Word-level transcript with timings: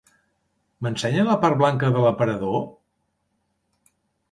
M'ensenya 0.85 1.25
la 1.27 1.35
part 1.43 1.59
blanca 1.59 1.93
de 1.97 2.03
l'aparador? 2.05 2.59